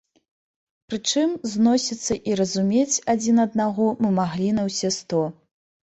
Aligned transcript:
Прычым, 0.91 1.29
зносіцца 1.51 2.13
і 2.31 2.37
разумець 2.39 2.97
адзін 3.15 3.35
аднаго 3.47 3.85
мы 4.03 4.09
маглі 4.21 4.49
на 4.61 4.69
ўсе 4.71 4.89
сто. 5.01 5.21